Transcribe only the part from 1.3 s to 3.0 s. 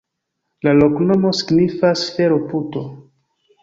signifas: fero-puto.